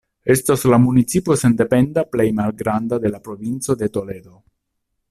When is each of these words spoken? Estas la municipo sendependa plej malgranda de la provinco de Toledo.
Estas 0.35 0.63
la 0.73 0.79
municipo 0.85 1.37
sendependa 1.41 2.05
plej 2.15 2.27
malgranda 2.41 3.01
de 3.05 3.13
la 3.17 3.25
provinco 3.29 3.81
de 3.85 3.93
Toledo. 4.01 4.37